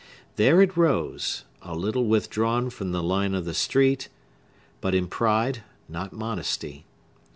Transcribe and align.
There 0.35 0.63
it 0.63 0.75
rose, 0.75 1.43
a 1.61 1.75
little 1.75 2.05
withdrawn 2.07 2.71
from 2.71 2.91
the 2.91 3.03
line 3.03 3.35
of 3.35 3.45
the 3.45 3.53
street, 3.53 4.09
but 4.79 4.95
in 4.95 5.05
pride, 5.05 5.61
not 5.87 6.11
modesty. 6.11 6.85